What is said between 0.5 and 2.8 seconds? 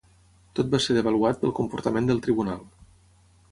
tot va ser devaluat pel comportament del tribunal